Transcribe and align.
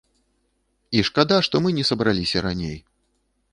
І 0.99 1.03
шкада, 1.09 1.37
што 1.49 1.55
мы 1.65 1.69
не 1.81 1.85
сабраліся 1.91 2.37
раней. 2.49 2.77